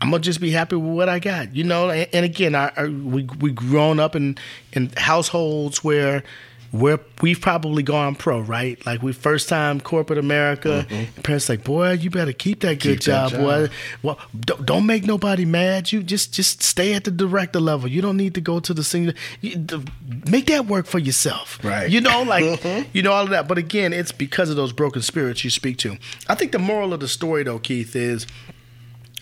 [0.01, 1.89] I'm gonna just be happy with what I got, you know.
[1.89, 4.37] And, and again, I, I, we we grown up in
[4.73, 6.23] in households where
[6.71, 8.83] where we've probably gone pro, right?
[8.85, 10.85] Like we first time corporate America.
[11.23, 12.93] Parents like, boy, you better keep that good Mm-hmm.
[12.93, 13.69] Keep that job, boy.
[14.01, 15.91] Well, don't, don't make nobody mad.
[15.91, 17.89] You just just stay at the director level.
[17.89, 19.13] You don't need to go to the senior.
[19.41, 19.87] You, the,
[20.29, 21.89] make that work for yourself, Right.
[21.89, 23.47] You know, like you know all of that.
[23.47, 25.97] But again, it's because of those broken spirits you speak to.
[26.27, 28.25] I think the moral of the story, though, Keith, is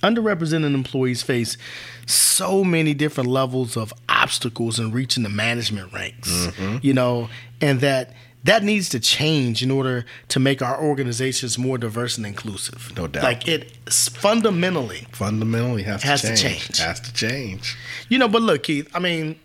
[0.03, 1.57] underrepresented employees face
[2.05, 3.93] so many different levels of
[4.25, 6.77] obstacles in reaching the management ranks Mm-hmm.
[6.81, 7.29] you know
[7.61, 8.05] and that
[8.43, 13.07] that needs to change in order to make our organizations more diverse and inclusive No
[13.07, 13.23] doubt.
[13.23, 13.71] like it
[14.19, 16.61] fundamentally Fundamentally, has, Has to to change.
[16.65, 16.77] change.
[16.79, 17.77] Has to change.
[18.09, 19.35] you know but look keith i mean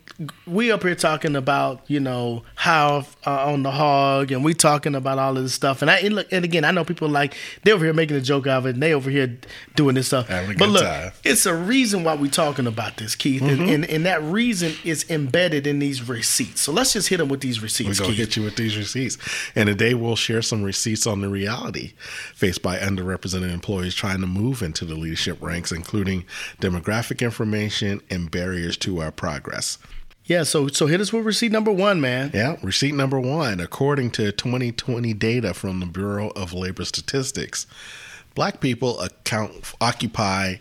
[0.46, 4.94] we up here talking about you know how uh, on the hog and we talking
[4.94, 7.34] about all of this stuff and i and look and again i know people like
[7.62, 9.38] they over here making a joke out of it and they over here
[9.76, 11.12] doing this stuff but look time.
[11.24, 13.62] it's a reason why we talking about this keith Mm-hmm.
[13.62, 17.28] and, and and that reason is embedded in these receipts so let's just hit them
[17.28, 19.16] with these We're receipts going to keith hit you with these receipts.
[19.54, 21.94] And today we'll share some receipts on the reality
[22.34, 26.24] faced by underrepresented employees trying to move into the leadership ranks, including
[26.60, 29.78] demographic information and barriers to our progress.
[30.30, 33.58] Yeah so so hit us with receipt number one man Yeah, receipt number one.
[33.58, 37.66] According to 2020 data from the Bureau of Labor Statistics,
[38.36, 40.56] black people account occupy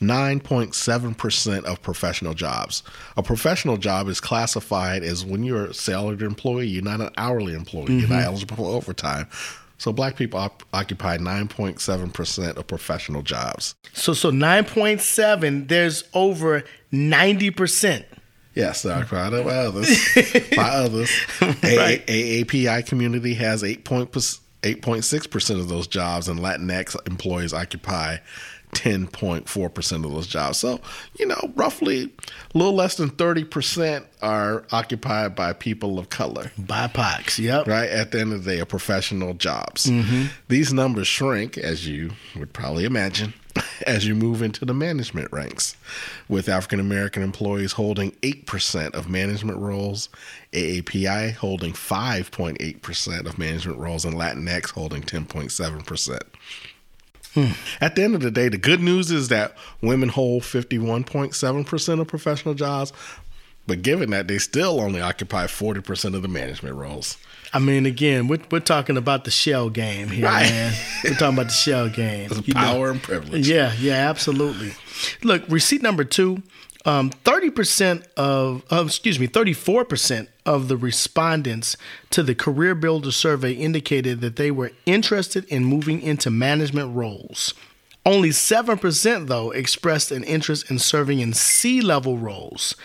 [0.00, 2.82] 9.7% of professional jobs.
[3.16, 7.54] A professional job is classified as when you're a salaried employee, you're not an hourly
[7.54, 8.26] employee, you're not mm-hmm.
[8.26, 9.26] eligible for overtime.
[9.78, 13.74] So black people op- occupy 9.7% of professional jobs.
[13.92, 18.04] so so 9.7 there's over 90%
[18.56, 20.48] Yes, uh, by the- by others.
[20.56, 21.10] by others.
[21.62, 22.04] A- Right.
[22.06, 28.16] AAPI community has 8.6% of those jobs, and Latinx employees occupy
[28.72, 30.58] 10.4% of those jobs.
[30.58, 30.80] So,
[31.18, 32.12] you know, roughly
[32.54, 36.52] a little less than 30% are occupied by people of color.
[36.60, 39.86] BIPOCs, yep Right at the end of the day, are professional jobs.
[39.86, 40.26] Mm-hmm.
[40.48, 43.34] These numbers shrink, as you would probably imagine,
[43.86, 45.76] as you move into the management ranks,
[46.28, 50.08] with African American employees holding 8% of management roles,
[50.52, 56.20] AAPI holding 5.8% of management roles, and Latinx holding 10.7%.
[57.36, 57.52] Hmm.
[57.82, 62.06] At the end of the day, the good news is that women hold 51.7% of
[62.08, 62.92] professional jobs,
[63.66, 67.18] but given that they still only occupy 40% of the management roles.
[67.52, 70.48] I mean, again, we're, we're talking about the shell game here, Right.
[70.50, 70.74] man.
[71.04, 72.30] We're talking about the shell game.
[72.46, 72.60] You know?
[72.60, 73.48] power and privilege.
[73.48, 74.72] Yeah, yeah, absolutely.
[75.22, 76.42] Look, receipt number two.
[76.86, 81.76] Um, 30% of, excuse me, 34% of the respondents
[82.10, 87.52] to the Career Builder survey indicated that they were interested in moving into management roles.
[88.04, 92.76] Only 7%, though, expressed an interest in serving in C level roles.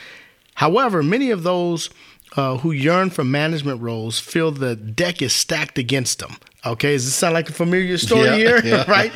[0.55, 1.91] However, many of those
[2.35, 6.37] uh, who yearn for management roles feel the deck is stacked against them.
[6.65, 8.61] Okay, does this sound like a familiar story Yeah, here?
[8.65, 8.83] yeah.
[8.91, 9.11] right?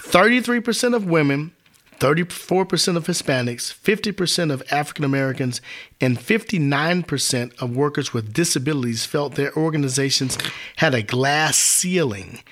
[0.00, 1.52] 33% of women,
[1.98, 5.60] 34% of Hispanics, 50% of African Americans,
[6.00, 10.38] and 59% of workers with disabilities felt their organizations
[10.76, 12.42] had a glass ceiling,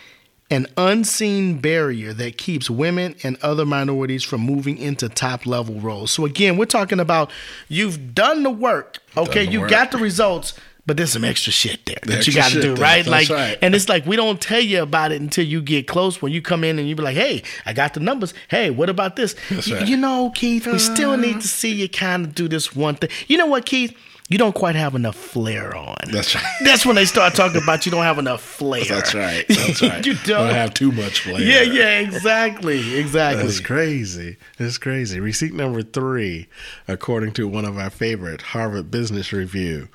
[0.50, 6.10] an unseen barrier that keeps women and other minorities from moving into top level roles.
[6.10, 7.30] So, again, we're talking about
[7.68, 9.46] you've done the work, okay?
[9.46, 9.70] the you work.
[9.70, 10.54] got the results.
[10.84, 12.82] But there's some extra shit there that you got to do, there.
[12.82, 13.04] right?
[13.04, 13.58] That's like, right.
[13.62, 16.20] and it's like we don't tell you about it until you get close.
[16.20, 18.34] When you come in and you be like, "Hey, I got the numbers.
[18.48, 19.86] Hey, what about this?" Y- right.
[19.86, 21.40] You know, Keith, we still need uh-huh.
[21.40, 23.10] to see you kind of do this one thing.
[23.28, 23.96] You know what, Keith?
[24.32, 25.94] You don't quite have enough flair on.
[26.06, 26.44] That's right.
[26.64, 28.82] That's when they start talking about you don't have enough flair.
[28.82, 29.44] That's right.
[29.48, 30.06] That's right.
[30.06, 30.48] you don't.
[30.48, 31.38] have too much flair.
[31.38, 33.42] yeah, yeah, exactly, exactly.
[33.42, 34.38] That's crazy.
[34.56, 35.20] That's crazy.
[35.20, 36.48] Receipt number three,
[36.88, 39.90] according to one of our favorite Harvard Business Review,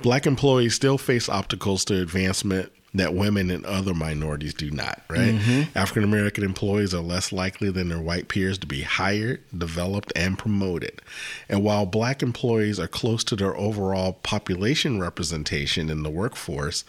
[0.00, 5.34] black employees still face obstacles to advancement that women and other minorities do not, right?
[5.34, 5.76] Mm-hmm.
[5.76, 10.38] African American employees are less likely than their white peers to be hired, developed, and
[10.38, 11.02] promoted.
[11.48, 16.84] And while black employees are close to their overall population representation in the workforce,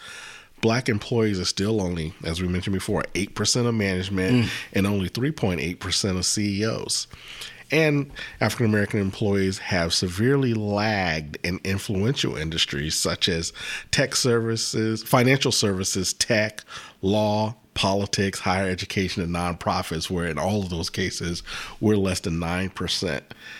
[0.60, 4.50] black employees are still only, as we mentioned before, 8% of management mm.
[4.72, 7.08] and only 3.8% of CEOs.
[7.70, 13.52] And African American employees have severely lagged in influential industries such as
[13.90, 16.62] tech services, financial services, tech,
[17.02, 21.42] law, politics, higher education, and nonprofits, where in all of those cases,
[21.80, 22.70] we're less than 9%,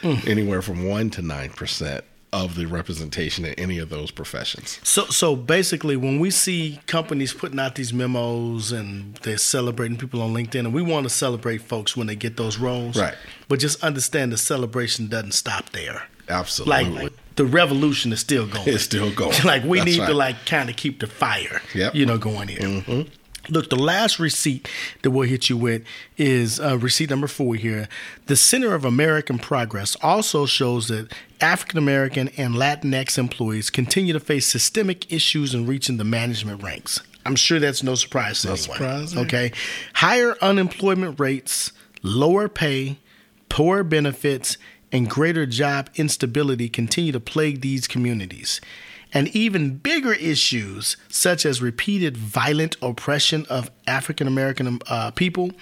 [0.02, 0.28] mm.
[0.28, 4.80] anywhere from 1% to 9% of the representation in any of those professions.
[4.82, 10.20] So, so basically, when we see companies putting out these memos and they're celebrating people
[10.20, 13.14] on LinkedIn, and we want to celebrate folks when they get those roles, right?
[13.48, 16.08] But just understand the celebration doesn't stop there.
[16.28, 17.04] Absolutely.
[17.04, 18.68] Like, the revolution is still going.
[18.68, 19.36] It's still going.
[19.44, 20.08] like we That's need right.
[20.08, 21.94] to like kind of keep the fire, yep.
[21.94, 22.60] you know, going here.
[22.60, 23.02] Mm-hmm.
[23.48, 24.68] Look, the last receipt
[25.02, 25.84] that we'll hit you with
[26.16, 27.88] is uh, receipt number four here.
[28.26, 34.20] The Center of American Progress also shows that African American and Latinx employees continue to
[34.20, 37.00] face systemic issues in reaching the management ranks.
[37.24, 38.76] I'm sure that's no surprise to no anyone.
[38.76, 39.52] Surprise, okay,
[39.94, 42.98] higher unemployment rates, lower pay,
[43.48, 44.58] poor benefits,
[44.92, 48.60] and greater job instability continue to plague these communities
[49.16, 55.52] and even bigger issues such as repeated violent oppression of African American uh, people,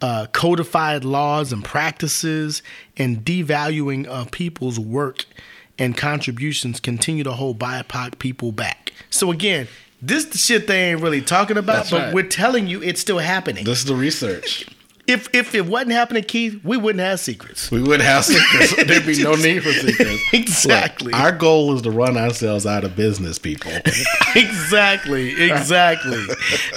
[0.00, 2.64] uh, codified laws and practices,
[2.96, 5.26] and devaluing of people's work
[5.78, 8.92] and contributions continue to hold BIPOC people back.
[9.10, 9.68] So again,
[10.02, 12.14] this the shit they ain't really talking about, That's but right.
[12.14, 13.64] we're telling you it's still happening.
[13.64, 14.66] This is the research
[15.06, 17.70] if if it wasn't happening, Keith, we wouldn't have secrets.
[17.70, 18.74] We wouldn't have secrets.
[18.86, 20.22] There'd be no need for secrets.
[20.32, 21.12] exactly.
[21.12, 23.72] Look, our goal is to run ourselves out of business, people.
[24.36, 25.50] exactly.
[25.50, 26.26] Exactly.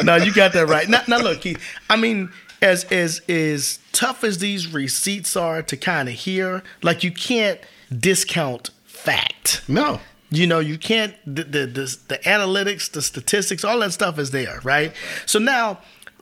[0.03, 0.87] no, you got that right.
[0.87, 1.61] Now, now look, Keith.
[1.89, 7.03] I mean, as as as tough as these receipts are to kind of hear, like
[7.03, 7.59] you can't
[7.95, 9.63] discount fact.
[9.67, 10.01] No.
[10.31, 14.29] You know, you can't the, the the the analytics, the statistics, all that stuff is
[14.29, 14.93] there, right?
[15.25, 15.79] So now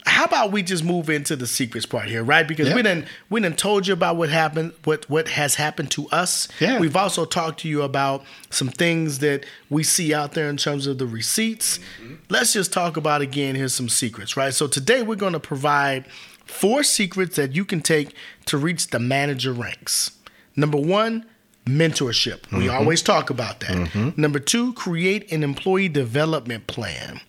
[0.08, 2.46] how about we just move into the secrets part here, right?
[2.46, 6.08] Because we didn't we didn't told you about what happened, what what has happened to
[6.08, 6.48] us.
[6.60, 6.78] Yeah.
[6.78, 10.86] We've also talked to you about some things that we see out there in terms
[10.86, 11.78] of the receipts.
[12.02, 12.14] Mm-hmm.
[12.28, 13.54] Let's just talk about again.
[13.54, 14.54] Here's some secrets, right?
[14.54, 16.06] So today we're going to provide
[16.44, 18.14] four secrets that you can take
[18.46, 20.12] to reach the manager ranks.
[20.56, 21.26] Number one,
[21.66, 22.40] mentorship.
[22.40, 22.58] Mm-hmm.
[22.58, 23.70] We always talk about that.
[23.70, 24.20] Mm-hmm.
[24.20, 27.20] Number two, create an employee development plan.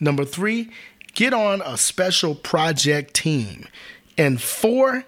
[0.00, 0.68] Number three,
[1.14, 3.66] get on a special project team.
[4.18, 5.04] And four,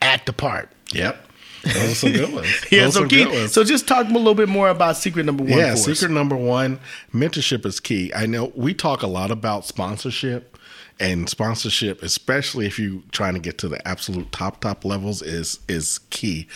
[0.00, 0.70] act the part.
[0.92, 1.22] Yep.
[1.62, 2.66] Those are some good ones.
[2.70, 5.52] yeah, so, key, so just talk a little bit more about secret number one.
[5.52, 6.10] Yeah, secret us.
[6.10, 6.78] number one,
[7.12, 8.12] mentorship is key.
[8.14, 10.56] I know we talk a lot about sponsorship
[10.98, 15.58] and sponsorship, especially if you're trying to get to the absolute top top levels, is
[15.68, 16.46] is key.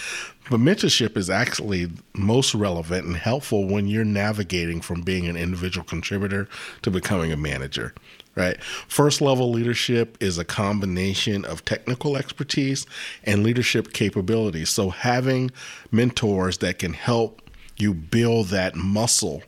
[0.51, 5.85] But mentorship is actually most relevant and helpful when you're navigating from being an individual
[5.85, 6.49] contributor
[6.83, 7.95] to becoming a manager
[8.37, 8.63] right?
[8.63, 12.87] First level leadership is a combination of technical expertise
[13.25, 14.71] and leadership capabilities.
[14.71, 15.51] So having
[15.91, 17.43] mentors that can help
[17.77, 19.43] you build that muscle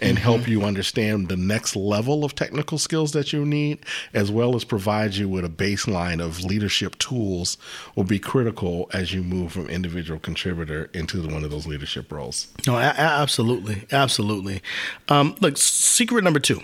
[0.00, 0.24] and mm-hmm.
[0.24, 3.78] help you understand the next level of technical skills that you need,
[4.12, 7.56] as well as provide you with a baseline of leadership tools,
[7.94, 12.48] will be critical as you move from individual contributor into one of those leadership roles.
[12.66, 14.62] No, absolutely, absolutely.
[15.08, 16.60] Um, look, secret number two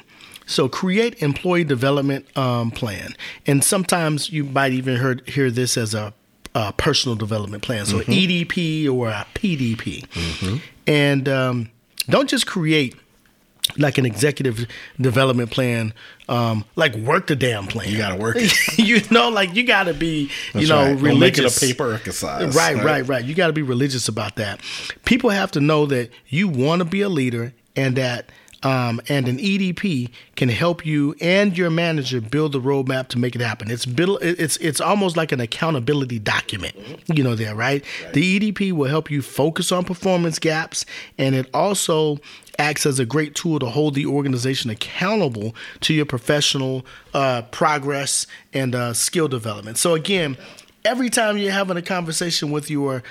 [0.46, 3.14] so create employee development um, plan,
[3.46, 6.12] and sometimes you might even heard, hear this as a,
[6.54, 8.12] a personal development plan, so mm-hmm.
[8.12, 10.56] EDP or a PDP, mm-hmm.
[10.86, 11.70] and um,
[12.08, 12.96] don't just create
[13.78, 14.66] like an executive
[15.00, 15.94] development plan,
[16.28, 17.88] um, like work the damn plan.
[17.88, 18.78] You gotta work it.
[18.78, 21.00] you know, like you gotta be, That's you know, right.
[21.00, 21.10] religious.
[21.10, 22.54] Don't make it a paper exercise.
[22.54, 23.24] Right, right, right, right.
[23.24, 24.60] You gotta be religious about that.
[25.04, 28.30] People have to know that you want to be a leader and that
[28.62, 33.34] um, and an EDP can help you and your manager build the roadmap to make
[33.34, 33.70] it happen.
[33.70, 36.76] It's build, it's it's almost like an accountability document,
[37.08, 37.84] you know, there, right?
[38.04, 38.12] right?
[38.14, 40.86] The EDP will help you focus on performance gaps,
[41.18, 42.18] and it also
[42.58, 46.84] acts as a great tool to hold the organization accountable to your professional
[47.14, 49.78] uh, progress and uh, skill development.
[49.78, 50.36] So again,
[50.84, 53.02] every time you're having a conversation with your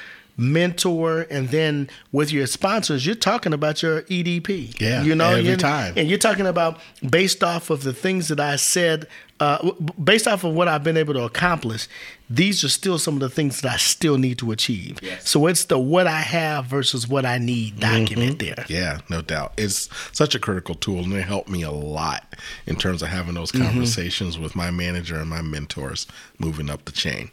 [0.42, 4.80] mentor, and then with your sponsors, you're talking about your EDP.
[4.82, 5.94] Yeah, you know, every and, time.
[5.96, 9.08] and you're talking about based off of the things that I said,
[9.40, 9.72] uh,
[10.04, 11.88] based off of what I've been able to accomplish.
[12.30, 15.00] These are still some of the things that I still need to achieve.
[15.02, 15.30] Yes.
[15.30, 18.66] So it's the what I have versus what I need document there.
[18.70, 19.54] Yeah, no doubt.
[19.58, 23.36] It's such a critical tool, and it helped me a lot in terms of having
[23.36, 26.08] those conversations with my manager and my mentors
[26.40, 27.32] moving up the chain.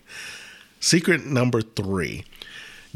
[0.80, 2.24] Secret number three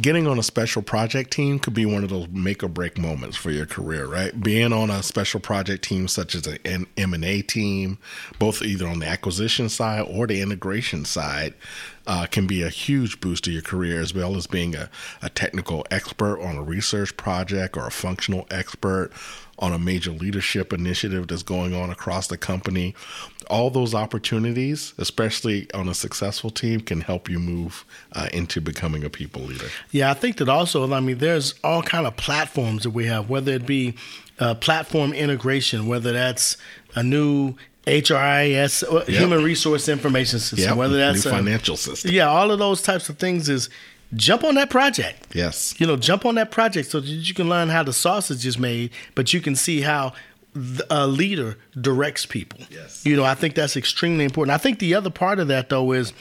[0.01, 3.37] getting on a special project team could be one of those make or break moments
[3.37, 4.41] for your career right?
[4.41, 7.99] Being on a special project team such as an m&a team
[8.39, 11.55] both either on the acquisition side or the integration side
[12.07, 14.91] uh, can be a huge boost to your career as well as being a,
[15.21, 19.11] a technical expert on a research project or a functional expert
[19.63, 22.95] on a major leadership initiative that's going on across the company.
[23.49, 29.05] All those opportunities, especially on a successful team, can help you move uh, into becoming
[29.05, 29.67] a people leader.
[29.93, 30.93] Yeah, I think that also.
[30.93, 33.95] I mean, there's all kind of platforms that we have, whether it be
[34.41, 36.57] uh, platform integration, whether that's
[36.97, 37.55] a new
[37.87, 39.09] HRIS, uh, Yep.
[39.09, 42.11] human resource information system, Yep, whether that's new a- financial system.
[42.11, 43.69] Yeah, all of those types of things is
[44.15, 45.35] jump on that project.
[45.35, 45.75] Yes.
[45.81, 48.59] You know, jump on that project so that you can learn how the sausage is
[48.59, 50.13] made, but you can see how
[50.91, 52.61] a leader directs people.
[52.71, 53.05] Yes.
[53.07, 54.55] You know, I think that's extremely important.
[54.55, 56.13] I think the other part of that though is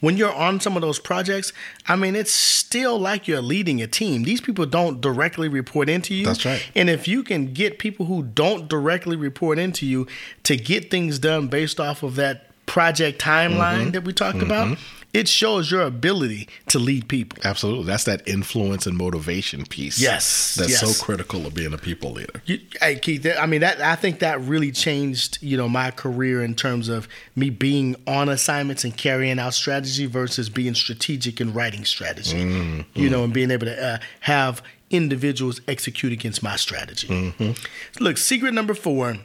[0.00, 1.52] when you're on some of those projects,
[1.86, 4.24] I mean, it's still like you're leading a team.
[4.24, 6.24] These people don't directly report into you.
[6.24, 6.60] That's right.
[6.74, 10.08] And if you can get people who don't directly report into you
[10.42, 13.90] to get things done based off of that project timeline Mm-hmm.
[13.90, 14.76] that we talked about,
[15.12, 17.38] it shows your ability to lead people.
[17.44, 17.84] Absolutely.
[17.84, 20.00] That's that influence and motivation piece.
[20.00, 20.80] Yes, That's yes.
[20.80, 22.42] so critical of being a people leader.
[22.46, 26.42] You, hey Keith, I mean that I think that really changed, you know, my career
[26.42, 31.54] in terms of me being on assignments and carrying out strategy versus being strategic and
[31.54, 32.38] writing strategy.
[32.38, 32.98] Mm-hmm.
[32.98, 37.08] You know, and being able to uh, have individuals execute against my strategy.
[37.08, 38.02] Mm-hmm.
[38.02, 39.16] Look, secret number four: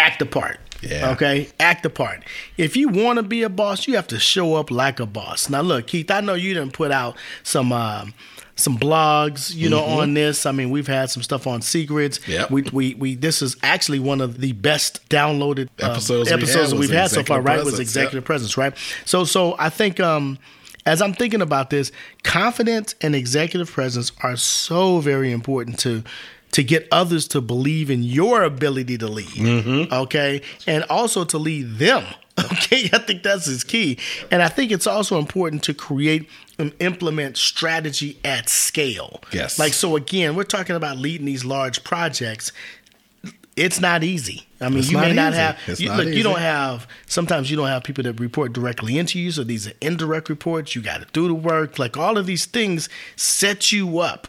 [0.00, 0.58] act the part.
[0.82, 1.10] Yeah.
[1.10, 2.24] Okay, act the part.
[2.56, 5.50] If you want to be a boss, you have to show up like a boss.
[5.50, 7.72] Now, look, Keith, I know you didn't put out some.
[7.72, 8.14] Um,
[8.56, 10.44] some blogs, you know, on this.
[10.44, 12.18] I mean, we've had some stuff on secrets.
[12.18, 12.30] Mm-hmm.
[12.32, 12.50] Yep.
[12.50, 13.14] We, we, we.
[13.14, 16.88] This is actually one of the best downloaded uh, Episodes we episodes had that was
[16.88, 17.40] we've had so far.
[17.40, 18.24] Right, was executive yep.
[18.24, 18.58] presence.
[18.58, 18.76] Right.
[19.06, 20.38] So, so I think um,
[20.84, 21.90] as I'm thinking about this,
[22.22, 26.04] confidence and executive presence are so very important to
[26.52, 29.28] to get others to believe in your ability to lead.
[29.28, 29.92] Mm-hmm.
[29.92, 32.04] Okay, and also to lead them.
[32.52, 33.98] Okay, I think that's his key.
[34.30, 36.26] And I think it's also important to create
[36.58, 39.20] and implement strategy at scale.
[39.30, 39.58] Yes.
[39.58, 42.52] Like, so again, we're talking about leading these large projects.
[43.56, 44.46] It's not easy.
[44.58, 46.86] I mean, It's you may not not have, It's you, not look, you don't have,
[47.06, 49.32] sometimes you don't have people that report directly into you.
[49.32, 50.74] So these are indirect reports.
[50.74, 51.78] You got to do the work.
[51.78, 54.28] Like, all of these things set you up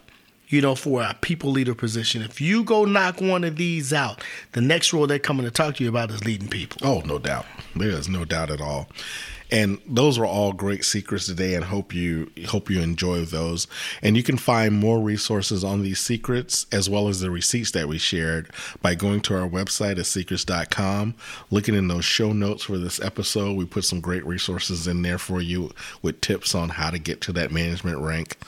[0.52, 2.22] you know, for a people leader position.
[2.22, 4.22] If you go knock one of these out,
[4.52, 6.78] the next role they're coming to talk to you about is leading people.
[6.86, 7.46] Oh, no doubt.
[7.74, 8.88] There is no doubt at all.
[9.50, 13.66] And those were all great secrets today, and hope you hope you enjoy those.
[14.02, 17.86] And you can find more resources on these secrets as well as the receipts that
[17.86, 18.50] we shared
[18.80, 21.14] by going to our website at secrets.com,
[21.50, 23.58] looking in those show notes for this episode.
[23.58, 27.20] We put some great resources in there for you with tips on how to get
[27.22, 28.38] to that management rank.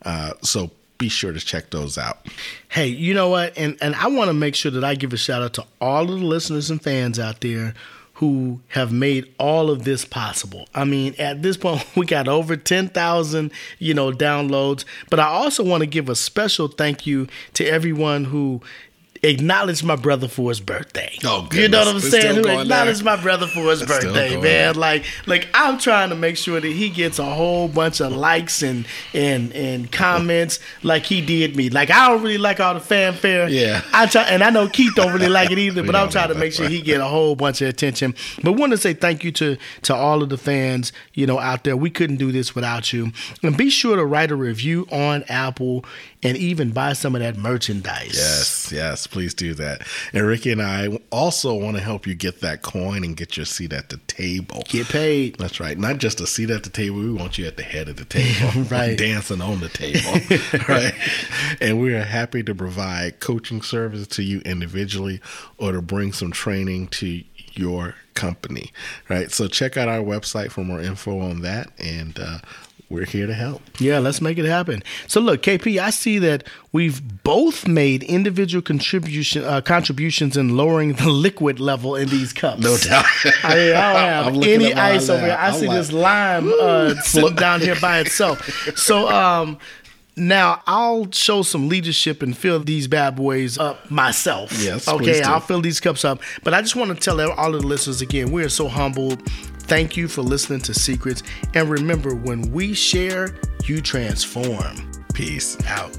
[0.00, 2.26] Uh, so be sure to check those out.
[2.68, 3.56] Hey, you know what?
[3.56, 6.04] And and I want to make sure that I give a shout out to all
[6.04, 7.74] of the listeners and fans out there
[8.14, 10.68] who have made all of this possible.
[10.72, 15.64] I mean, at this point we got over 10,000, you know, downloads, but I also
[15.64, 18.62] want to give a special thank you to everyone who
[19.24, 21.10] acknowledged my brother for his birthday.
[21.24, 22.10] Oh, you know what I'm goodness.
[22.10, 22.36] Saying?
[22.36, 23.16] Who acknowledged there.
[23.16, 24.40] my brother for his birthday, man.
[24.42, 24.72] there.
[24.74, 28.62] Like like I'm trying to make sure that he gets a whole bunch of likes
[28.62, 31.70] and and and comments like he did me.
[31.70, 33.48] Like I don't really like all the fanfare.
[33.48, 33.82] Yeah.
[33.92, 36.34] I try and I know Keith don't really like it either, but I'm trying to
[36.34, 38.14] make sure he get a whole bunch of attention.
[38.42, 41.64] But want to say thank you to to all of the fans, you know, out
[41.64, 41.76] there.
[41.76, 43.12] We couldn't do this without you.
[43.42, 45.84] And be sure to write a review on Apple
[46.24, 48.14] and even buy some of that merchandise.
[48.16, 49.86] Yes, yes, please do that.
[50.12, 53.46] And Ricky and I also want to help you get that coin and get your
[53.46, 54.64] seat at the table.
[54.68, 55.36] Get paid.
[55.38, 55.78] That's right.
[55.78, 56.98] Not just a seat at the table.
[56.98, 58.98] We want you at the head of the table, Right.
[58.98, 60.94] Dancing on the table, right?
[61.60, 65.20] And we are happy to provide coaching services to you individually,
[65.58, 68.72] or to bring some training to your company,
[69.08, 69.30] right?
[69.30, 71.70] So check out our website for more info on that.
[71.78, 72.38] And uh,
[72.94, 73.60] we're here to help.
[73.80, 74.82] Yeah, let's make it happen.
[75.08, 80.94] So look, KP, I see that we've both made individual contribution uh, contributions in lowering
[80.94, 82.62] the liquid level in these cups.
[82.62, 83.04] No doubt.
[83.42, 85.36] I, I don't have any ice over here.
[85.38, 88.48] I I'm see like, this lime uh, sitting down here by itself.
[88.78, 89.58] So um,
[90.16, 94.52] now I'll show some leadership and fill these bad boys up myself.
[94.62, 94.86] Yes.
[94.86, 96.22] Okay, I'll fill these cups up.
[96.44, 99.20] But I just want to tell all of the listeners again, we are so humbled.
[99.66, 101.22] Thank you for listening to Secrets.
[101.54, 103.34] And remember, when we share,
[103.64, 104.90] you transform.
[105.14, 105.98] Peace out.